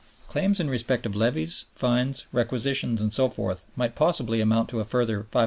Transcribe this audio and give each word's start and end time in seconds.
Claims 0.27 0.59
in 0.59 0.67
respect 0.67 1.05
of 1.05 1.15
levies, 1.15 1.65
fines, 1.75 2.25
requisitions, 2.31 3.01
and 3.03 3.13
so 3.13 3.29
forth 3.29 3.67
might 3.75 3.93
possibly 3.93 4.41
amount 4.41 4.67
to 4.69 4.79
a 4.79 4.83
further 4.83 5.19
$500,000,000. 5.21 5.39